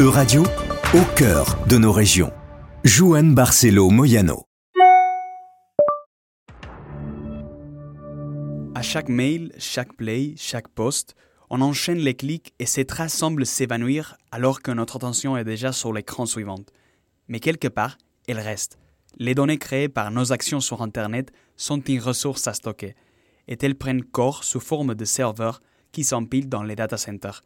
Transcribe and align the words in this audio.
E-Radio, 0.00 0.44
au 0.94 1.02
cœur 1.16 1.58
de 1.66 1.76
nos 1.76 1.90
régions. 1.90 2.32
Joanne 2.84 3.34
Barcelo 3.34 3.90
Moyano. 3.90 4.44
À 8.76 8.82
chaque 8.82 9.08
mail, 9.08 9.50
chaque 9.58 9.96
play, 9.96 10.34
chaque 10.36 10.68
post, 10.68 11.16
on 11.50 11.60
enchaîne 11.60 11.98
les 11.98 12.14
clics 12.14 12.54
et 12.60 12.66
ces 12.66 12.84
traces 12.84 13.12
semblent 13.12 13.44
s'évanouir 13.44 14.16
alors 14.30 14.62
que 14.62 14.70
notre 14.70 14.94
attention 14.94 15.36
est 15.36 15.42
déjà 15.42 15.72
sur 15.72 15.92
l'écran 15.92 16.26
suivant. 16.26 16.60
Mais 17.26 17.40
quelque 17.40 17.66
part, 17.66 17.98
elles 18.28 18.38
restent. 18.38 18.78
Les 19.16 19.34
données 19.34 19.58
créées 19.58 19.88
par 19.88 20.12
nos 20.12 20.30
actions 20.30 20.60
sur 20.60 20.80
Internet 20.80 21.32
sont 21.56 21.80
une 21.80 22.00
ressource 22.00 22.46
à 22.46 22.54
stocker 22.54 22.94
et 23.48 23.58
elles 23.60 23.74
prennent 23.74 24.04
corps 24.04 24.44
sous 24.44 24.60
forme 24.60 24.94
de 24.94 25.04
serveurs 25.04 25.60
qui 25.90 26.04
s'empilent 26.04 26.48
dans 26.48 26.62
les 26.62 26.76
data 26.76 26.96
centers. 26.96 27.42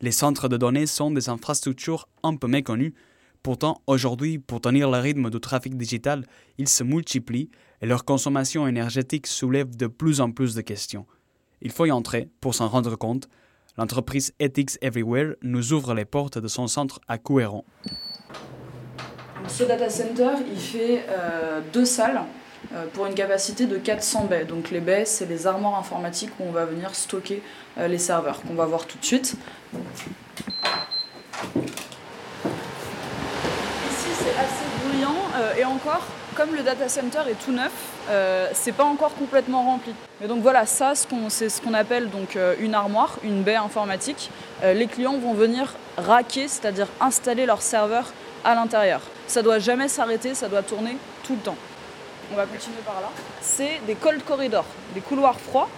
Les 0.00 0.12
centres 0.12 0.48
de 0.48 0.56
données 0.56 0.86
sont 0.86 1.10
des 1.10 1.28
infrastructures 1.28 2.08
un 2.22 2.36
peu 2.36 2.48
méconnues. 2.48 2.94
Pourtant, 3.42 3.80
aujourd'hui, 3.86 4.38
pour 4.38 4.60
tenir 4.60 4.90
le 4.90 4.98
rythme 4.98 5.30
du 5.30 5.40
trafic 5.40 5.76
digital, 5.76 6.24
ils 6.58 6.68
se 6.68 6.84
multiplient 6.84 7.50
et 7.80 7.86
leur 7.86 8.04
consommation 8.04 8.66
énergétique 8.66 9.26
soulève 9.26 9.76
de 9.76 9.86
plus 9.86 10.20
en 10.20 10.32
plus 10.32 10.54
de 10.54 10.60
questions. 10.60 11.06
Il 11.62 11.70
faut 11.70 11.86
y 11.86 11.92
entrer 11.92 12.28
pour 12.40 12.54
s'en 12.54 12.68
rendre 12.68 12.96
compte. 12.96 13.28
L'entreprise 13.78 14.32
Ethics 14.38 14.78
Everywhere 14.82 15.34
nous 15.42 15.72
ouvre 15.72 15.94
les 15.94 16.04
portes 16.04 16.38
de 16.38 16.48
son 16.48 16.66
centre 16.66 17.00
à 17.08 17.18
Couéron. 17.18 17.64
Ce 19.48 19.64
data 19.64 19.88
center, 19.88 20.32
il 20.50 20.58
fait 20.58 21.04
euh, 21.08 21.60
deux 21.72 21.84
salles 21.84 22.22
pour 22.92 23.06
une 23.06 23.14
capacité 23.14 23.66
de 23.66 23.76
400 23.76 24.24
baies. 24.24 24.44
Donc 24.44 24.70
les 24.70 24.80
baies, 24.80 25.04
c'est 25.04 25.26
les 25.26 25.46
armoires 25.46 25.78
informatiques 25.78 26.30
où 26.40 26.44
on 26.48 26.52
va 26.52 26.64
venir 26.64 26.94
stocker 26.94 27.42
euh, 27.78 27.88
les 27.88 27.98
serveurs, 27.98 28.40
qu'on 28.42 28.54
va 28.54 28.66
voir 28.66 28.86
tout 28.86 28.98
de 28.98 29.04
suite. 29.04 29.34
Ici, 33.90 34.08
c'est 34.18 34.38
assez 34.38 34.64
bruyant 34.88 35.14
euh, 35.36 35.54
et 35.56 35.64
encore, 35.64 36.06
comme 36.34 36.54
le 36.54 36.62
data 36.62 36.88
center 36.88 37.20
est 37.30 37.44
tout 37.44 37.52
neuf, 37.52 37.72
c'est 38.52 38.72
pas 38.72 38.84
encore 38.84 39.14
complètement 39.14 39.64
rempli. 39.64 39.92
Mais 40.20 40.28
donc 40.28 40.40
voilà, 40.42 40.64
ça, 40.66 40.92
c'est 41.28 41.48
ce 41.48 41.60
qu'on 41.60 41.74
appelle 41.74 42.08
donc 42.10 42.38
une 42.60 42.74
armoire, 42.74 43.18
une 43.24 43.42
baie 43.42 43.56
informatique. 43.56 44.30
les 44.62 44.86
clients 44.86 45.18
vont 45.18 45.32
venir 45.32 45.74
raquer, 45.96 46.46
c'est-à-dire 46.46 46.86
installer 47.00 47.46
leur 47.46 47.62
serveur 47.62 48.12
à 48.44 48.54
l'intérieur. 48.54 49.00
Ça 49.26 49.42
doit 49.42 49.58
jamais 49.58 49.88
s'arrêter, 49.88 50.34
ça 50.34 50.48
doit 50.48 50.62
tourner 50.62 50.98
tout 51.24 51.34
le 51.34 51.40
temps 51.40 51.56
on 52.32 52.36
va 52.36 52.46
continuer 52.46 52.78
par 52.84 53.00
là, 53.00 53.10
c'est 53.40 53.80
des 53.86 53.94
cold 53.94 54.24
corridors, 54.24 54.66
des 54.94 55.00
couloirs 55.00 55.38
froids. 55.38 55.68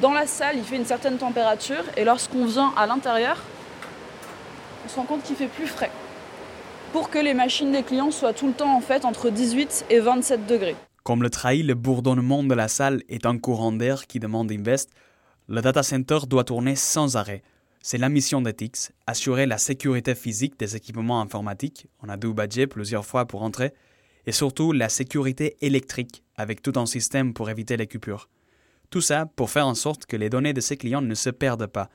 Dans 0.00 0.12
la 0.12 0.26
salle, 0.26 0.56
il 0.58 0.64
fait 0.64 0.76
une 0.76 0.84
certaine 0.84 1.16
température 1.16 1.84
et 1.96 2.04
lorsqu'on 2.04 2.46
vient 2.46 2.72
à 2.76 2.86
l'intérieur, 2.86 3.42
on 4.84 4.88
se 4.88 4.96
rend 4.96 5.04
compte 5.04 5.22
qu'il 5.22 5.36
fait 5.36 5.48
plus 5.48 5.66
frais. 5.66 5.90
Pour 6.92 7.10
que 7.10 7.18
les 7.18 7.34
machines 7.34 7.72
des 7.72 7.82
clients 7.82 8.10
soient 8.10 8.32
tout 8.32 8.46
le 8.46 8.52
temps 8.52 8.76
en 8.76 8.80
fait 8.80 9.04
entre 9.04 9.30
18 9.30 9.86
et 9.90 10.00
27 10.00 10.46
degrés. 10.46 10.76
Comme 11.02 11.22
le 11.22 11.30
trahit 11.30 11.64
le 11.64 11.74
bourdonnement 11.74 12.42
de 12.42 12.54
la 12.54 12.68
salle 12.68 13.02
est 13.08 13.26
un 13.26 13.38
courant 13.38 13.72
d'air 13.72 14.06
qui 14.06 14.18
demande 14.20 14.50
Invest, 14.50 14.90
le 15.48 15.60
data 15.60 15.82
center 15.82 16.18
doit 16.28 16.44
tourner 16.44 16.76
sans 16.76 17.16
arrêt. 17.16 17.42
C'est 17.80 17.98
la 17.98 18.08
mission 18.08 18.40
d'Ethics, 18.40 18.90
assurer 19.06 19.46
la 19.46 19.58
sécurité 19.58 20.14
physique 20.16 20.58
des 20.58 20.74
équipements 20.74 21.20
informatiques. 21.20 21.86
On 22.02 22.08
a 22.08 22.16
dû 22.16 22.32
badger 22.32 22.66
plusieurs 22.66 23.06
fois 23.06 23.26
pour 23.26 23.42
entrer 23.42 23.72
et 24.26 24.32
surtout 24.32 24.72
la 24.72 24.88
sécurité 24.88 25.56
électrique 25.60 26.22
avec 26.34 26.62
tout 26.62 26.72
un 26.76 26.86
système 26.86 27.32
pour 27.32 27.48
éviter 27.48 27.76
les 27.76 27.86
coupures. 27.86 28.28
Tout 28.90 29.00
ça 29.00 29.26
pour 29.26 29.50
faire 29.50 29.66
en 29.66 29.74
sorte 29.74 30.06
que 30.06 30.16
les 30.16 30.30
données 30.30 30.52
de 30.52 30.60
ses 30.60 30.76
clients 30.76 31.02
ne 31.02 31.14
se 31.14 31.30
perdent 31.30 31.66
pas. 31.66 31.88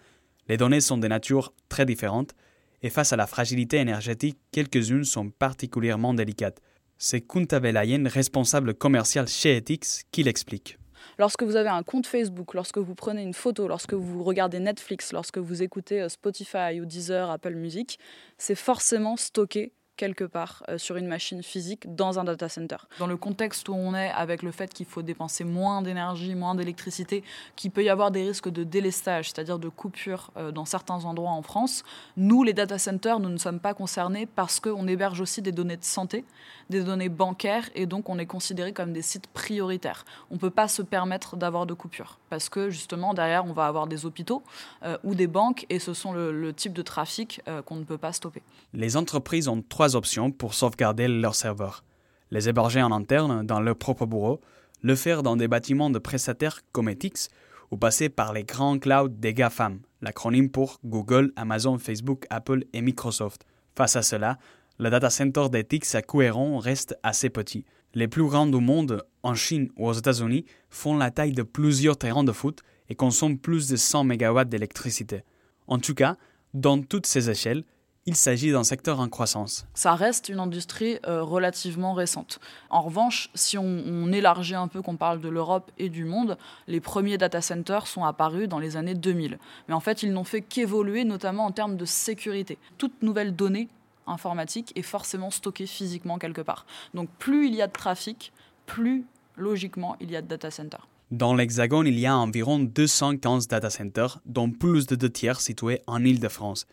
Les 0.48 0.58
données 0.58 0.82
sont 0.82 0.98
de 0.98 1.08
nature 1.08 1.54
très 1.70 1.86
différentes 1.86 2.34
et 2.82 2.90
face 2.90 3.14
à 3.14 3.16
la 3.16 3.28
fragilité 3.28 3.78
énergétique, 3.78 4.40
quelques-unes 4.52 5.04
sont 5.04 5.30
particulièrement 5.30 6.14
délicates. 6.14 6.60
C'est 6.98 7.22
Kunta 7.22 7.60
Velayen, 7.60 8.08
responsable 8.08 8.74
commercial 8.74 9.28
chez 9.28 9.58
Ethics, 9.58 10.04
qui 10.12 10.24
l'explique. 10.24 10.78
Lorsque 11.18 11.44
vous 11.44 11.56
avez 11.56 11.70
un 11.70 11.84
compte 11.84 12.08
Facebook, 12.08 12.54
lorsque 12.54 12.78
vous 12.78 12.96
prenez 12.96 13.22
une 13.22 13.34
photo, 13.34 13.68
lorsque 13.68 13.94
vous 13.94 14.24
regardez 14.24 14.60
Netflix, 14.60 15.12
lorsque 15.14 15.38
vous 15.38 15.64
écoutez 15.64 16.02
euh, 16.02 16.10
Spotify 16.10 16.80
ou 16.80 16.86
Deezer, 16.86 17.30
Apple 17.30 17.56
Music, 17.56 18.00
c'est 18.38 18.56
forcément 18.56 19.18
stocké 19.18 19.74
quelque 19.98 20.24
part 20.24 20.64
euh, 20.70 20.78
sur 20.78 20.96
une 20.96 21.08
machine 21.08 21.44
physique 21.44 21.96
dans 21.96 22.20
un 22.20 22.24
data 22.24 22.50
center. 22.50 22.78
Dans 23.00 23.08
le 23.08 23.18
contexte 23.18 23.70
où 23.70 23.74
on 23.74 23.94
est, 23.94 24.10
avec 24.12 24.44
le 24.44 24.52
fait 24.52 24.74
qu'il 24.74 24.86
faut 24.86 25.02
dépenser 25.02 25.44
moins 25.44 25.82
d'énergie, 25.82 26.36
moins 26.36 26.56
d'électricité, 26.56 27.24
qu'il 27.56 27.72
peut 27.72 27.84
y 27.84 27.90
avoir 27.90 28.12
des 28.12 28.28
risques 28.28 28.50
de 28.50 28.64
délestage, 28.64 29.30
c'est-à-dire 29.30 29.60
de 29.60 29.70
coupure 29.70 30.32
euh, 30.38 30.52
dans 30.52 30.66
certains 30.66 31.06
endroits 31.06 31.32
en 31.32 31.42
France, 31.42 31.84
nous, 32.18 32.44
les 32.44 32.54
data 32.54 32.78
centers, 32.78 33.20
nous 33.20 33.30
ne 33.30 33.38
sommes 33.38 33.60
pas 33.60 33.74
concernés 33.74 34.26
parce 34.26 34.60
qu'on 34.60 34.88
héberge 34.88 35.22
aussi 35.22 35.42
des 35.42 35.52
données 35.52 35.78
de 35.78 35.84
santé, 35.84 36.26
des 36.70 36.84
données 36.84 37.10
bancaires, 37.10 37.70
et 37.76 37.86
donc 37.86 38.10
on 38.10 38.18
est 38.18 38.26
considéré 38.26 38.74
comme 38.74 38.94
des 38.94 39.02
sites 39.02 39.28
prioritaires. 39.28 40.06
On 40.32 40.36
ne 40.36 40.40
peut 40.40 40.50
pas 40.50 40.68
se 40.68 40.82
permettre 40.82 41.36
d'avoir 41.36 41.66
de 41.66 41.74
coupure 41.74 42.20
parce 42.30 42.50
que 42.50 42.70
justement, 42.70 43.14
derrière, 43.14 43.46
on 43.46 43.54
va 43.54 43.68
avoir 43.68 43.88
des 43.88 44.06
hôpitaux 44.06 44.42
euh, 44.84 44.98
ou 45.04 45.16
des 45.16 45.28
banques, 45.28 45.66
et 45.70 45.80
ce 45.80 45.94
sont 45.94 46.14
le, 46.14 46.32
le 46.32 46.54
type 46.54 46.74
de 46.74 46.82
trafic 46.82 47.42
qu'on 47.66 47.76
ne 47.76 47.84
peut 47.84 47.98
pas 47.98 48.14
stopper. 48.14 48.42
Les 48.74 48.96
entreprises 48.96 49.48
ont 49.48 49.62
trois 49.68 49.81
options 49.90 50.32
pour 50.32 50.54
sauvegarder 50.54 51.08
leurs 51.08 51.36
serveurs. 51.36 51.84
Les 52.32 52.48
héberger 52.48 52.82
en 52.82 52.92
interne 52.92 53.46
dans 53.46 53.60
leur 53.60 53.76
propre 53.76 54.06
bureau, 54.06 54.42
le 54.82 54.96
faire 54.96 55.24
dans 55.24 55.36
des 55.36 55.48
bâtiments 55.48 55.90
de 55.90 56.00
prestataires 56.00 56.62
comme 56.72 56.90
Ethics 56.90 57.30
ou 57.72 57.78
passer 57.78 58.10
par 58.10 58.34
les 58.34 58.44
grands 58.44 58.80
clouds 58.80 59.10
des 59.10 59.34
GAFAM, 59.34 59.80
l'acronyme 60.02 60.50
pour 60.50 60.80
Google, 60.84 61.32
Amazon, 61.36 61.78
Facebook, 61.78 62.26
Apple 62.30 62.66
et 62.74 62.82
Microsoft. 62.82 63.46
Face 63.76 63.96
à 63.96 64.02
cela, 64.02 64.38
le 64.80 64.90
data 64.90 65.10
center 65.10 65.48
d'Ethics 65.50 65.96
à 65.96 66.02
Couéron 66.02 66.58
reste 66.58 66.98
assez 67.04 67.30
petit. 67.30 67.66
Les 67.94 68.08
plus 68.08 68.26
grands 68.26 68.48
du 68.48 68.60
monde, 68.60 69.04
en 69.24 69.36
Chine 69.36 69.70
ou 69.78 69.88
aux 69.88 69.94
États-Unis, 69.94 70.46
font 70.70 70.98
la 70.98 71.12
taille 71.12 71.34
de 71.34 71.44
plusieurs 71.44 71.98
terrains 71.98 72.24
de 72.24 72.32
foot 72.32 72.62
et 72.90 72.96
consomment 72.96 73.38
plus 73.38 73.68
de 73.68 73.76
100 73.76 74.06
MW 74.06 74.46
d'électricité. 74.46 75.24
En 75.68 75.80
tout 75.80 75.94
cas, 75.94 76.18
dans 76.54 76.82
toutes 76.82 77.06
ces 77.06 77.30
échelles, 77.30 77.64
il 78.08 78.16
s'agit 78.16 78.52
d'un 78.52 78.64
secteur 78.64 79.00
en 79.00 79.08
croissance. 79.10 79.66
Ça 79.76 79.94
reste 79.94 80.30
une 80.30 80.40
industrie 80.40 80.98
euh, 81.06 81.22
relativement 81.22 81.94
récente. 81.94 82.40
En 82.70 82.82
revanche, 82.82 83.30
si 83.36 83.58
on, 83.58 84.12
élargit 84.12 84.56
un 84.56 84.68
peu, 84.68 84.82
qu'on 84.82 84.98
parle 84.98 85.22
de 85.22 85.30
l'Europe 85.30 85.72
et 85.78 85.90
du 85.90 86.04
monde, 86.04 86.38
les 86.68 86.80
premiers 86.80 87.18
data 87.18 87.42
centers 87.42 87.86
sont 87.88 88.04
apparus 88.04 88.50
dans 88.50 88.60
les 88.60 88.76
années 88.76 88.96
2000. 88.96 89.38
Mais 89.68 89.74
en 89.74 89.80
fait, 89.80 90.04
ils 90.04 90.12
n'ont 90.12 90.24
fait 90.24 90.42
qu'évoluer, 90.42 91.04
notamment 91.04 91.46
en 91.46 91.52
termes 91.52 91.78
de 91.78 91.86
sécurité. 91.86 92.58
Toute 92.78 93.04
nouvelle 93.04 93.36
donnée 93.36 93.70
informatique 94.08 94.72
est 94.76 94.82
forcément 94.82 95.30
stockée 95.30 95.68
physiquement 95.68 96.18
quelque 96.18 96.42
part. 96.42 96.66
Donc 96.94 97.10
plus 97.20 97.48
il 97.48 97.56
y 97.56 97.62
a 97.62 97.68
de 97.68 97.72
trafic, 97.72 98.34
plus 98.66 99.06
logiquement 99.38 99.96
il 100.02 100.12
y 100.12 100.16
a 100.16 100.22
de 100.22 100.28
data 100.28 100.50
centers. 100.50 100.88
Dans 101.12 101.36
l'Hexagone, 101.36 101.88
il 101.88 102.00
y 102.00 102.06
a 102.06 102.16
environ 102.16 102.58
215 102.60 103.48
data 103.48 103.70
centers, 103.70 104.20
dont 104.26 104.50
plus 104.50 104.88
de 104.88 104.96
deux 104.96 105.10
tiers 105.10 105.42
situés 105.42 105.82
en 105.86 106.04
Île-de-France. 106.04 106.66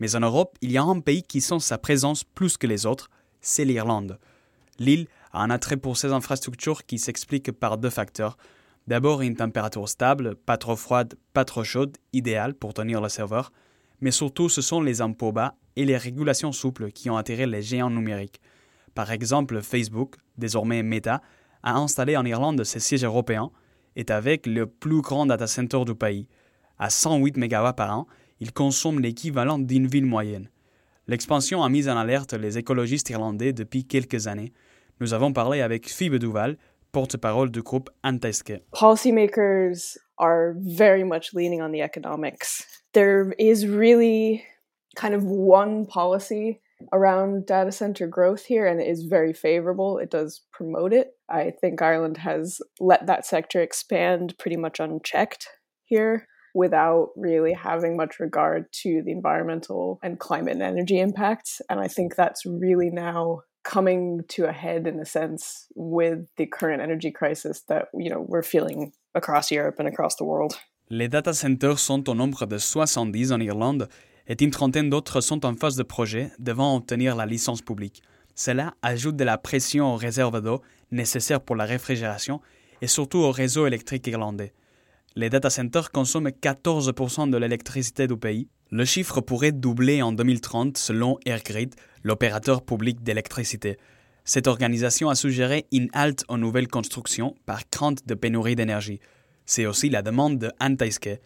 Mais 0.00 0.16
en 0.16 0.20
Europe, 0.20 0.56
il 0.60 0.72
y 0.72 0.78
a 0.78 0.82
un 0.82 1.00
pays 1.00 1.22
qui 1.22 1.40
sent 1.40 1.60
sa 1.60 1.78
présence 1.78 2.24
plus 2.24 2.56
que 2.56 2.66
les 2.66 2.86
autres, 2.86 3.10
c'est 3.40 3.64
l'Irlande. 3.64 4.18
L'île 4.78 5.06
a 5.32 5.42
un 5.42 5.50
attrait 5.50 5.76
pour 5.76 5.96
ses 5.96 6.12
infrastructures 6.12 6.84
qui 6.84 6.98
s'explique 6.98 7.52
par 7.52 7.78
deux 7.78 7.90
facteurs. 7.90 8.36
D'abord 8.86 9.22
une 9.22 9.36
température 9.36 9.88
stable, 9.88 10.34
pas 10.34 10.56
trop 10.56 10.76
froide, 10.76 11.14
pas 11.32 11.44
trop 11.44 11.64
chaude, 11.64 11.96
idéale 12.12 12.54
pour 12.54 12.74
tenir 12.74 13.00
le 13.00 13.08
serveur, 13.08 13.52
mais 14.00 14.10
surtout 14.10 14.48
ce 14.48 14.62
sont 14.62 14.82
les 14.82 15.00
impôts 15.00 15.32
bas 15.32 15.54
et 15.76 15.84
les 15.84 15.96
régulations 15.96 16.52
souples 16.52 16.90
qui 16.90 17.08
ont 17.08 17.16
attiré 17.16 17.46
les 17.46 17.62
géants 17.62 17.90
numériques. 17.90 18.40
Par 18.94 19.10
exemple, 19.10 19.60
Facebook, 19.62 20.16
désormais 20.36 20.82
Meta, 20.82 21.22
a 21.62 21.76
installé 21.76 22.16
en 22.16 22.24
Irlande 22.24 22.62
ses 22.64 22.80
sièges 22.80 23.04
européens, 23.04 23.50
est 23.96 24.10
avec 24.10 24.46
le 24.46 24.66
plus 24.66 25.00
grand 25.00 25.26
data 25.26 25.46
center 25.46 25.84
du 25.84 25.94
pays, 25.94 26.28
à 26.78 26.90
108 26.90 27.36
MW 27.36 27.72
par 27.76 27.96
an 27.96 28.06
il 28.40 28.52
consomme 28.52 29.00
l'équivalent 29.00 29.58
d'une 29.58 29.86
ville 29.86 30.06
moyenne. 30.06 30.48
L'expansion 31.06 31.62
a 31.62 31.68
mis 31.68 31.88
en 31.88 31.96
alerte 31.96 32.32
les 32.32 32.58
écologistes 32.58 33.10
irlandais 33.10 33.52
depuis 33.52 33.84
quelques 33.84 34.26
années. 34.26 34.52
Nous 35.00 35.12
avons 35.12 35.32
parlé 35.32 35.60
avec 35.60 35.90
Phoebe 35.90 36.16
Duval, 36.16 36.56
porte-parole 36.92 37.50
du 37.50 37.62
groupe 37.62 37.90
Anteske. 38.02 38.62
Policymakers 38.72 39.98
are 40.18 40.54
very 40.56 41.04
much 41.04 41.34
leaning 41.34 41.60
on 41.60 41.72
the 41.72 41.82
economics. 41.82 42.64
There 42.92 43.34
is 43.38 43.66
really 43.66 44.44
kind 44.96 45.14
of 45.14 45.24
one 45.24 45.86
policy 45.86 46.60
around 46.92 47.46
data 47.46 47.72
center 47.72 48.06
growth 48.06 48.44
here, 48.44 48.66
and 48.66 48.80
it 48.80 48.86
is 48.86 49.04
very 49.04 49.32
favorable. 49.32 49.98
It 49.98 50.10
does 50.10 50.42
promote 50.52 50.92
it. 50.92 51.08
I 51.28 51.52
think 51.60 51.82
Ireland 51.82 52.18
has 52.18 52.60
let 52.80 53.06
that 53.06 53.26
sector 53.26 53.60
expand 53.60 54.34
pretty 54.38 54.56
much 54.56 54.80
unchecked 54.80 55.48
here 55.84 56.26
without 56.54 57.08
really 57.16 57.52
having 57.52 57.96
much 57.96 58.20
regard 58.20 58.72
to 58.72 59.02
the 59.04 59.10
environmental 59.10 59.98
and 60.02 60.18
climate 60.18 60.54
and 60.54 60.62
energy 60.62 60.98
impacts. 61.00 61.60
And 61.68 61.80
I 61.80 61.88
think 61.88 62.14
that's 62.14 62.46
really 62.46 62.90
now 62.90 63.40
coming 63.64 64.22
to 64.28 64.44
a 64.46 64.52
head 64.52 64.86
in 64.86 65.00
a 65.00 65.04
sense 65.04 65.66
with 65.74 66.26
the 66.36 66.46
current 66.46 66.80
energy 66.80 67.10
crisis 67.10 67.62
that 67.68 67.88
you 67.94 68.10
know 68.10 68.24
we're 68.28 68.42
feeling 68.42 68.92
across 69.14 69.50
Europe 69.50 69.76
and 69.78 69.88
across 69.88 70.16
the 70.16 70.24
world. 70.24 70.54
Les 70.90 71.08
data 71.08 71.32
centers 71.32 71.78
sont 71.78 72.08
au 72.08 72.14
nombre 72.14 72.46
de 72.46 72.58
70 72.58 73.32
en 73.32 73.40
Irlande 73.40 73.88
et 74.28 74.36
une 74.42 74.50
trentaine 74.50 74.90
d'autres 74.90 75.20
sont 75.20 75.44
en 75.46 75.54
phase 75.54 75.76
de 75.76 75.82
projet 75.82 76.30
devant 76.38 76.76
obtenir 76.76 77.16
la 77.16 77.26
licence 77.26 77.62
publique. 77.62 78.02
Cela 78.34 78.74
ajoute 78.82 79.16
de 79.16 79.24
la 79.24 79.38
pression 79.38 79.94
aux 79.94 79.96
réserves 79.96 80.42
d'eau 80.42 80.60
nécessaires 80.90 81.40
pour 81.40 81.56
la 81.56 81.64
réfrigération 81.64 82.40
et 82.82 82.86
surtout 82.86 83.18
au 83.18 83.30
réseau 83.30 83.66
électrique 83.66 84.06
irlandais. 84.06 84.52
Les 85.16 85.30
data 85.30 85.48
centers 85.48 85.92
consomment 85.92 86.30
14% 86.30 87.30
de 87.30 87.36
l'électricité 87.36 88.08
du 88.08 88.16
pays. 88.16 88.48
Le 88.72 88.84
chiffre 88.84 89.20
pourrait 89.20 89.52
doubler 89.52 90.02
en 90.02 90.10
2030 90.10 90.76
selon 90.76 91.18
Airgrid, 91.24 91.76
l'opérateur 92.02 92.64
public 92.64 93.00
d'électricité. 93.04 93.76
Cette 94.24 94.48
organisation 94.48 95.10
a 95.10 95.14
suggéré 95.14 95.66
une 95.70 95.88
halte 95.92 96.24
aux 96.28 96.36
nouvelles 96.36 96.66
constructions 96.66 97.36
par 97.46 97.68
crainte 97.68 98.04
de 98.08 98.14
pénurie 98.14 98.56
d'énergie. 98.56 98.98
C'est 99.46 99.66
aussi 99.66 99.88
la 99.88 100.02
demande 100.02 100.38
de 100.38 100.50
Anne 100.58 100.76
Taiske, 100.76 101.20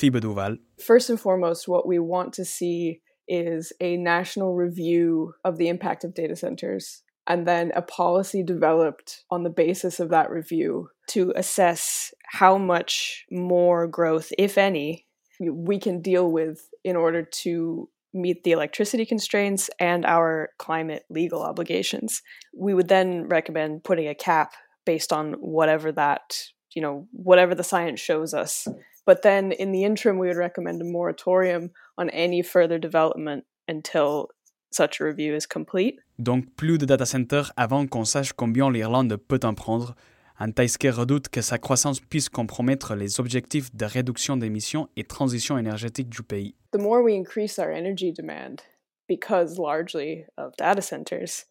Duval. 0.00 0.58
First 0.78 1.10
and 1.10 1.16
foremost, 1.16 1.66
what 1.66 1.84
we 1.84 1.98
want 1.98 2.30
to 2.36 2.44
see 2.44 3.00
is 3.26 3.72
a 3.80 3.96
national 3.96 4.54
review 4.54 5.32
of 5.42 5.58
the 5.58 5.68
impact 5.68 6.04
of 6.04 6.14
data 6.14 6.36
centers 6.36 7.02
and 7.26 7.46
then 7.46 7.72
a 7.74 7.82
policy 7.82 8.42
developed 8.42 9.24
on 9.30 9.42
the 9.42 9.50
basis 9.50 10.00
of 10.00 10.10
that 10.10 10.30
review 10.30 10.88
to 11.10 11.32
assess 11.36 12.12
how 12.30 12.58
much 12.58 13.24
more 13.30 13.86
growth, 13.86 14.32
if 14.38 14.58
any, 14.58 15.06
we 15.40 15.78
can 15.78 16.00
deal 16.00 16.30
with 16.30 16.68
in 16.84 16.96
order 16.96 17.22
to 17.22 17.88
meet 18.14 18.44
the 18.44 18.52
electricity 18.52 19.06
constraints 19.06 19.70
and 19.78 20.04
our 20.04 20.50
climate 20.58 21.04
legal 21.08 21.42
obligations. 21.42 22.22
We 22.56 22.74
would 22.74 22.88
then 22.88 23.28
recommend 23.28 23.84
putting 23.84 24.08
a 24.08 24.14
cap 24.14 24.52
based 24.84 25.12
on 25.12 25.34
whatever 25.34 25.92
that, 25.92 26.34
you 26.74 26.82
know, 26.82 27.06
whatever 27.12 27.54
the 27.54 27.64
science 27.64 28.00
shows 28.00 28.34
us. 28.34 28.66
But 29.06 29.22
then 29.22 29.52
in 29.52 29.72
the 29.72 29.84
interim, 29.84 30.18
we 30.18 30.28
would 30.28 30.36
recommend 30.36 30.80
a 30.80 30.84
moratorium 30.84 31.70
on 31.96 32.10
any 32.10 32.42
further 32.42 32.78
development 32.78 33.44
until 33.66 34.28
such 34.74 35.00
a 35.00 35.04
review 35.04 35.34
is 35.34 35.46
complete. 35.46 35.98
Donc 36.18 36.44
plus 36.56 36.78
de 36.78 36.86
data 36.86 37.06
centers 37.06 37.52
avant 37.56 37.86
qu'on 37.86 38.04
sache 38.04 38.32
combien 38.32 38.70
l'Irlande 38.70 39.16
peut 39.16 39.40
en 39.44 39.54
prendre. 39.54 39.94
Antaiske 40.38 40.88
redoute 40.90 41.28
que 41.28 41.40
sa 41.40 41.58
croissance 41.58 42.00
puisse 42.00 42.28
compromettre 42.28 42.96
les 42.96 43.20
objectifs 43.20 43.74
de 43.74 43.84
réduction 43.84 44.36
d'émissions 44.36 44.88
et 44.96 45.04
transition 45.04 45.56
énergétique 45.56 46.08
du 46.08 46.22
pays. 46.22 46.54
The 46.72 46.80
more 46.80 47.02
we 47.02 47.14
increase 47.14 47.58
our 47.58 47.70
energy 47.70 48.12
demand, 48.12 48.62
because 49.08 49.58
largely 49.58 50.24
of 50.36 50.56
data 50.56 50.82
centers, 50.82 51.44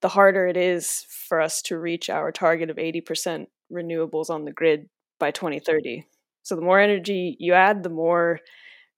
the 0.00 0.08
harder 0.08 0.46
it 0.46 0.56
is 0.56 1.06
for 1.08 1.40
us 1.40 1.60
to 1.62 1.76
reach 1.76 2.08
our 2.08 2.30
target 2.30 2.70
of 2.70 2.76
80% 2.76 3.46
renewables 3.72 4.30
on 4.30 4.44
the 4.44 4.52
grid 4.52 4.88
by 5.18 5.32
2030. 5.32 6.04
So 6.42 6.54
the 6.54 6.62
more 6.62 6.78
energy 6.78 7.36
you 7.40 7.54
add, 7.54 7.82
the 7.82 7.88
more 7.88 8.40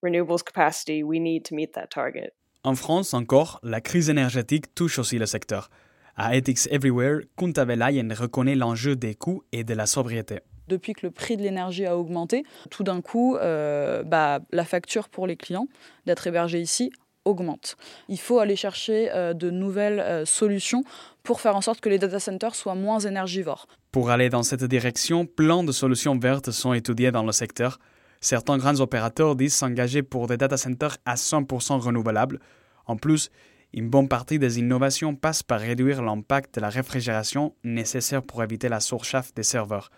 renewables 0.05 0.45
capacity 0.45 1.03
we 1.03 1.19
need 1.19 1.45
to 1.45 1.55
meet 1.55 1.73
that 1.73 1.89
target. 1.89 2.33
En 2.63 2.75
France 2.75 3.13
encore, 3.13 3.59
la 3.63 3.79
crise 3.79 4.09
énergétique 4.09 4.75
touche 4.75 4.99
aussi 4.99 5.17
le 5.17 5.25
secteur. 5.25 5.69
À 6.17 6.35
Ethics 6.35 6.67
Everywhere, 6.69 7.21
Kunta 7.37 7.63
Velayen 7.63 8.13
reconnaît 8.13 8.55
l'enjeu 8.55 8.97
des 8.97 9.15
coûts 9.15 9.43
et 9.53 9.63
de 9.63 9.73
la 9.73 9.85
sobriété. 9.85 10.39
Depuis 10.67 10.91
que 10.91 11.05
le 11.05 11.11
prix 11.11 11.37
de 11.37 11.41
l'énergie 11.41 11.85
a 11.85 11.97
augmenté, 11.97 12.43
tout 12.69 12.83
d'un 12.83 12.99
coup, 12.99 13.37
euh, 13.37 14.03
bah, 14.03 14.39
la 14.51 14.65
facture 14.65 15.07
pour 15.07 15.25
les 15.25 15.37
clients 15.37 15.67
d'être 16.05 16.27
hébergés 16.27 16.59
ici 16.59 16.91
augmente. 17.23 17.77
Il 18.09 18.19
faut 18.19 18.39
aller 18.39 18.57
chercher 18.57 19.09
euh, 19.11 19.33
de 19.33 19.49
nouvelles 19.49 20.01
euh, 20.01 20.25
solutions 20.25 20.83
pour 21.23 21.39
faire 21.39 21.55
en 21.55 21.61
sorte 21.61 21.79
que 21.79 21.87
les 21.87 21.97
data 21.97 22.19
centers 22.19 22.55
soient 22.55 22.75
moins 22.75 22.99
énergivores. 22.99 23.67
Pour 23.93 24.09
aller 24.09 24.29
dans 24.29 24.43
cette 24.43 24.65
direction, 24.65 25.25
plein 25.25 25.63
de 25.63 25.71
solutions 25.71 26.17
vertes 26.17 26.51
sont 26.51 26.73
étudiées 26.73 27.11
dans 27.11 27.23
le 27.23 27.31
secteur. 27.31 27.79
Certains 28.21 28.57
grands 28.57 28.79
opérateurs 28.81 29.35
disent 29.35 29.55
s'engager 29.55 30.03
pour 30.03 30.27
des 30.27 30.37
data 30.37 30.57
centers 30.57 30.97
à 31.05 31.15
100% 31.15 31.79
renouvelables. 31.79 32.39
En 32.85 32.97
plus, 32.97 33.29
une 33.73 33.89
bonne 33.89 34.07
partie 34.07 34.39
des 34.39 34.59
innovations 34.59 35.15
passe 35.15 35.43
par 35.43 35.59
réduire 35.59 36.01
l'impact 36.01 36.55
de 36.55 36.61
la 36.61 36.69
réfrigération 36.69 37.53
nécessaire 37.63 38.23
pour 38.23 38.43
éviter 38.43 38.67
la 38.67 38.79
surchauffe 38.79 39.33
des 39.33 39.43
serveurs. 39.43 39.89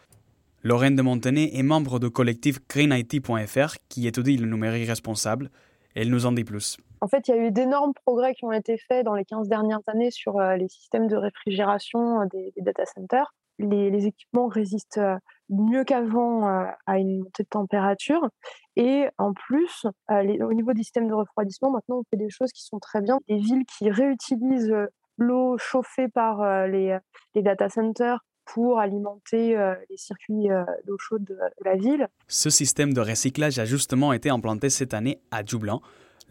Lorraine 0.63 0.95
de 0.95 1.01
Montenay 1.01 1.51
est 1.53 1.63
membre 1.63 1.99
du 1.99 2.11
collectif 2.11 2.59
greenIT.fr 2.67 3.75
qui 3.89 4.07
étudie 4.07 4.37
le 4.37 4.45
numérique 4.45 4.87
responsable. 4.87 5.49
Elle 5.95 6.09
nous 6.09 6.25
en 6.25 6.33
dit 6.33 6.43
plus. 6.43 6.77
En 6.99 7.07
fait, 7.07 7.27
il 7.27 7.35
y 7.35 7.39
a 7.39 7.47
eu 7.47 7.51
d'énormes 7.51 7.93
progrès 8.05 8.35
qui 8.35 8.45
ont 8.45 8.51
été 8.51 8.77
faits 8.77 9.03
dans 9.03 9.15
les 9.15 9.25
15 9.25 9.47
dernières 9.47 9.81
années 9.87 10.11
sur 10.11 10.37
euh, 10.37 10.55
les 10.55 10.67
systèmes 10.67 11.07
de 11.07 11.15
réfrigération 11.15 12.21
euh, 12.21 12.25
des, 12.31 12.53
data 12.57 12.85
centers. 12.85 13.33
Les, 13.57 14.05
équipements 14.05 14.47
résistent 14.47 14.99
euh, 14.99 15.17
mieux 15.51 15.83
qu'avant 15.83 16.47
à 16.85 16.97
une 16.97 17.19
montée 17.19 17.43
de 17.43 17.49
température. 17.49 18.29
Et 18.75 19.05
en 19.17 19.33
plus, 19.33 19.85
au 20.09 20.53
niveau 20.53 20.73
des 20.73 20.83
systèmes 20.83 21.07
de 21.07 21.13
refroidissement, 21.13 21.71
maintenant, 21.71 21.99
on 21.99 22.03
fait 22.09 22.17
des 22.17 22.29
choses 22.29 22.51
qui 22.51 22.63
sont 22.63 22.79
très 22.79 23.01
bien. 23.01 23.19
Des 23.27 23.37
villes 23.37 23.65
qui 23.65 23.89
réutilisent 23.89 24.73
l'eau 25.17 25.57
chauffée 25.57 26.07
par 26.07 26.67
les, 26.67 26.97
data 27.35 27.69
centers 27.69 28.19
pour 28.45 28.79
alimenter 28.79 29.55
les 29.89 29.97
circuits 29.97 30.47
d'eau 30.87 30.97
chaude 30.97 31.25
de, 31.25 31.37
la 31.63 31.75
ville. 31.75 32.07
Ce 32.27 32.49
système 32.49 32.93
de 32.93 33.01
recyclage 33.01 33.59
a 33.59 33.65
justement 33.65 34.13
été 34.13 34.29
implanté 34.29 34.69
cette 34.69 34.93
année 34.93 35.19
à 35.31 35.43
Dublin. 35.43 35.81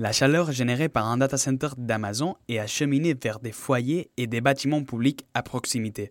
La 0.00 0.12
chaleur 0.12 0.50
générée 0.50 0.88
par 0.88 1.06
un 1.06 1.18
data 1.18 1.36
center 1.36 1.68
d'Amazon 1.76 2.34
est 2.48 2.58
acheminée 2.58 3.12
vers 3.12 3.38
des 3.38 3.52
foyers 3.52 4.10
et 4.16 4.26
des 4.26 4.40
bâtiments 4.40 4.82
publics 4.82 5.26
à 5.34 5.42
proximité. 5.42 6.10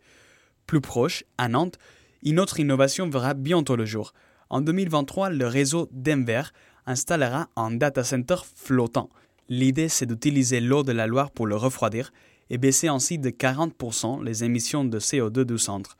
Plus 0.68 0.80
proche, 0.80 1.24
à 1.40 1.48
Nantes, 1.48 1.80
une 2.24 2.40
autre 2.40 2.60
innovation 2.60 3.10
verra 3.10 3.34
bientôt 3.34 3.76
le 3.76 3.86
jour. 3.86 4.14
En 4.50 4.62
2023, 4.62 5.30
le 5.30 5.48
réseau 5.48 5.88
Denver 5.92 6.44
installera 6.86 7.50
un 7.56 7.72
data 7.72 8.04
center 8.04 8.36
flottant. 8.56 9.10
L'idée, 9.48 9.90
c'est 9.90 10.06
d'utiliser 10.06 10.60
l'eau 10.60 10.84
de 10.84 10.92
la 10.92 11.08
Loire 11.08 11.32
pour 11.32 11.48
le 11.48 11.56
refroidir 11.56 12.12
et 12.50 12.58
baisser 12.58 12.88
ainsi 12.88 13.20
de 13.20 13.30
40% 13.30 14.24
les 14.24 14.44
émissions 14.44 14.84
de 14.84 15.00
CO2 15.00 15.44
du 15.44 15.58
centre. 15.58 15.98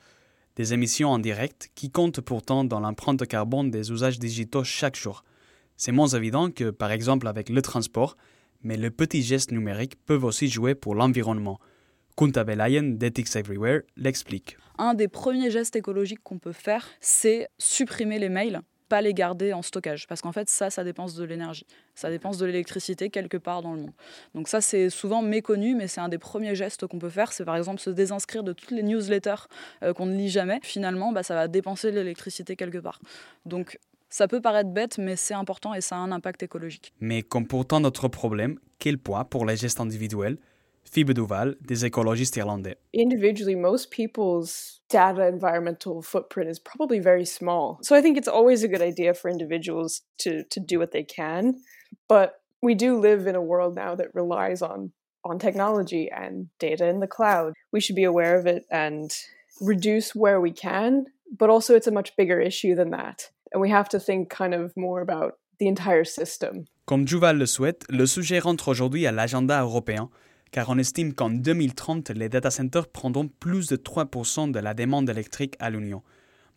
Des 0.56 0.74
émissions 0.74 1.14
indirectes 1.14 1.70
qui 1.74 1.90
comptent 1.90 2.20
pourtant 2.20 2.64
dans 2.64 2.80
l'empreinte 2.80 3.26
carbone 3.26 3.70
des 3.70 3.90
usages 3.92 4.18
digitaux 4.18 4.64
chaque 4.64 4.96
jour. 4.96 5.24
C'est 5.76 5.92
moins 5.92 6.08
évident 6.08 6.50
que, 6.50 6.70
par 6.70 6.90
exemple, 6.90 7.28
avec 7.28 7.48
le 7.48 7.62
transport, 7.62 8.16
mais 8.62 8.76
les 8.76 8.90
petits 8.90 9.22
gestes 9.22 9.52
numériques 9.52 9.96
peuvent 10.04 10.24
aussi 10.24 10.48
jouer 10.48 10.74
pour 10.74 10.94
l'environnement. 10.94 11.58
Kunta 12.16 12.44
Belayen 12.44 12.96
d'Ethics 12.98 13.34
Everywhere 13.36 13.82
l'explique. 13.96 14.58
Un 14.80 14.94
des 14.94 15.08
premiers 15.08 15.50
gestes 15.50 15.76
écologiques 15.76 16.22
qu'on 16.22 16.38
peut 16.38 16.52
faire, 16.52 16.88
c'est 17.00 17.48
supprimer 17.58 18.18
les 18.18 18.30
mails 18.30 18.62
pas 18.88 19.02
les 19.02 19.14
garder 19.14 19.52
en 19.52 19.62
stockage. 19.62 20.06
Parce 20.08 20.20
qu'en 20.20 20.32
fait 20.32 20.48
ça 20.48 20.68
ça 20.68 20.82
dépense 20.82 21.14
de 21.14 21.22
l'énergie. 21.22 21.64
Ça 21.94 22.10
dépense 22.10 22.38
de 22.38 22.46
l'électricité 22.46 23.08
quelque 23.08 23.36
part 23.36 23.62
dans 23.62 23.74
le 23.74 23.82
monde. 23.82 23.92
Donc 24.34 24.48
ça 24.48 24.60
c'est 24.60 24.90
souvent 24.90 25.22
méconnu 25.22 25.76
mais 25.76 25.86
c'est 25.86 26.00
un 26.00 26.08
des 26.08 26.18
premiers 26.18 26.56
gestes 26.56 26.88
qu'on 26.88 26.98
peut 26.98 27.08
faire. 27.08 27.32
C'est 27.32 27.44
par 27.44 27.56
exemple 27.56 27.80
se 27.80 27.90
désinscrire 27.90 28.42
de 28.42 28.52
toutes 28.52 28.72
les 28.72 28.82
newsletters 28.82 29.46
euh, 29.84 29.94
qu'on 29.94 30.06
ne 30.06 30.16
lit 30.16 30.28
jamais. 30.28 30.58
Finalement 30.62 31.12
bah, 31.12 31.22
ça 31.22 31.36
va 31.36 31.46
dépenser 31.46 31.92
de 31.92 32.00
l'électricité 32.00 32.56
quelque 32.56 32.78
part. 32.78 32.98
Donc 33.46 33.78
ça 34.08 34.26
peut 34.26 34.40
paraître 34.40 34.70
bête, 34.70 34.98
mais 34.98 35.14
c'est 35.14 35.34
important 35.34 35.72
et 35.72 35.80
ça 35.80 35.94
a 35.94 35.98
un 36.00 36.10
impact 36.10 36.42
écologique. 36.42 36.92
Mais 36.98 37.22
comme 37.22 37.46
pour 37.46 37.64
tant 37.64 37.80
d'autres 37.80 38.08
problèmes, 38.08 38.58
quel 38.80 38.98
poids 38.98 39.24
pour 39.24 39.46
les 39.46 39.56
gestes 39.56 39.78
individuels 39.78 40.36
Phoebe 40.90 41.12
Duval, 41.12 41.56
des 41.60 41.84
écologistes 41.84 42.36
irlandais. 42.36 42.76
Individually, 42.92 43.54
most 43.54 43.90
people's 43.90 44.80
data 44.88 45.26
environmental 45.26 46.02
footprint 46.02 46.50
is 46.50 46.58
probably 46.58 46.98
very 46.98 47.24
small. 47.24 47.78
So 47.82 47.94
I 47.96 48.02
think 48.02 48.18
it's 48.18 48.28
always 48.28 48.64
a 48.64 48.68
good 48.68 48.82
idea 48.82 49.14
for 49.14 49.30
individuals 49.30 50.02
to, 50.18 50.42
to 50.50 50.60
do 50.60 50.78
what 50.78 50.90
they 50.92 51.04
can. 51.04 51.54
But 52.08 52.40
we 52.62 52.74
do 52.74 52.98
live 52.98 53.26
in 53.26 53.36
a 53.36 53.42
world 53.42 53.74
now 53.74 53.94
that 53.94 54.14
relies 54.14 54.62
on, 54.62 54.92
on 55.24 55.38
technology 55.38 56.10
and 56.10 56.48
data 56.58 56.88
in 56.88 57.00
the 57.00 57.06
cloud. 57.06 57.52
We 57.72 57.80
should 57.80 57.96
be 57.96 58.04
aware 58.04 58.38
of 58.38 58.46
it 58.46 58.64
and 58.70 59.10
reduce 59.60 60.14
where 60.14 60.40
we 60.40 60.52
can. 60.52 61.06
But 61.38 61.50
also, 61.50 61.76
it's 61.76 61.86
a 61.86 61.92
much 61.92 62.16
bigger 62.16 62.40
issue 62.40 62.74
than 62.74 62.90
that. 62.90 63.30
and 63.52 63.60
we 63.60 63.70
have 63.70 63.88
to 63.90 64.00
think 64.00 64.28
kind 64.30 64.54
of 64.54 64.72
more 64.76 65.00
about 65.00 65.38
the 65.58 65.66
entire 65.66 66.04
system. 66.04 66.64
Comme 66.86 67.04
Duval 67.04 67.38
le 67.38 67.46
souhaite, 67.46 67.84
le 67.88 68.06
sujet 68.06 68.38
rentre 68.38 68.68
aujourd'hui 68.68 69.06
à 69.06 69.12
l'agenda 69.12 69.62
européen, 69.62 70.10
car 70.50 70.68
on 70.68 70.78
estime 70.78 71.14
qu'en 71.14 71.30
2030, 71.30 72.10
les 72.10 72.28
data 72.28 72.50
centers 72.50 72.88
prendront 72.88 73.28
plus 73.28 73.68
de 73.68 73.76
3% 73.76 74.50
de 74.50 74.58
la 74.58 74.74
demande 74.74 75.08
électrique 75.08 75.54
à 75.58 75.70
l'Union. 75.70 76.02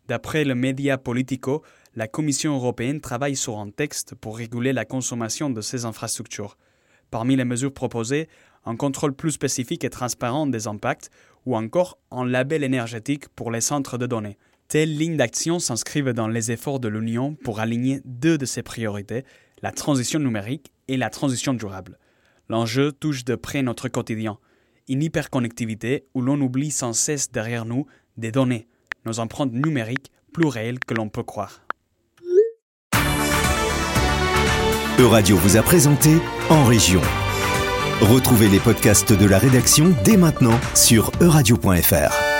D'après 0.08 0.44
le 0.44 0.54
média 0.54 0.98
Politico, 0.98 1.62
la 1.94 2.08
Commission 2.08 2.54
européenne 2.54 3.00
travaille 3.00 3.36
sur 3.36 3.58
un 3.58 3.70
texte 3.70 4.14
pour 4.14 4.36
réguler 4.36 4.72
la 4.72 4.84
consommation 4.84 5.50
de 5.50 5.60
ces 5.60 5.84
infrastructures. 5.84 6.58
Parmi 7.10 7.36
les 7.36 7.44
mesures 7.44 7.72
proposées, 7.72 8.28
un 8.64 8.76
contrôle 8.76 9.14
plus 9.14 9.32
spécifique 9.32 9.84
et 9.84 9.90
transparent 9.90 10.46
des 10.46 10.66
impacts 10.66 11.10
ou 11.46 11.56
encore 11.56 11.98
un 12.10 12.26
label 12.26 12.64
énergétique 12.64 13.28
pour 13.28 13.50
les 13.50 13.60
centres 13.60 13.98
de 13.98 14.06
données, 14.06 14.38
Telles 14.68 14.96
lignes 14.96 15.16
d'action 15.16 15.58
s'inscrivent 15.58 16.12
dans 16.12 16.28
les 16.28 16.50
efforts 16.50 16.80
de 16.80 16.88
l'Union 16.88 17.34
pour 17.44 17.60
aligner 17.60 18.00
deux 18.04 18.38
de 18.38 18.46
ses 18.46 18.62
priorités, 18.62 19.24
la 19.62 19.72
transition 19.72 20.18
numérique 20.18 20.72
et 20.88 20.96
la 20.96 21.10
transition 21.10 21.54
durable. 21.54 21.98
L'enjeu 22.48 22.92
touche 22.92 23.24
de 23.24 23.34
près 23.34 23.62
notre 23.62 23.88
quotidien, 23.88 24.38
une 24.88 25.02
hyperconnectivité 25.02 26.06
où 26.14 26.20
l'on 26.20 26.40
oublie 26.40 26.70
sans 26.70 26.92
cesse 26.92 27.30
derrière 27.30 27.64
nous 27.64 27.86
des 28.16 28.32
données, 28.32 28.68
nos 29.06 29.18
empreintes 29.18 29.52
numériques 29.52 30.12
plus 30.32 30.46
réelles 30.46 30.80
que 30.80 30.94
l'on 30.94 31.08
peut 31.08 31.22
croire. 31.22 31.62
Euradio 34.98 35.36
vous 35.36 35.56
a 35.56 35.62
présenté 35.62 36.18
en 36.50 36.64
région. 36.64 37.00
Retrouvez 38.00 38.48
les 38.48 38.60
podcasts 38.60 39.12
de 39.12 39.26
la 39.26 39.38
rédaction 39.38 39.92
dès 40.04 40.16
maintenant 40.16 40.58
sur 40.74 41.10
euradio.fr. 41.20 42.33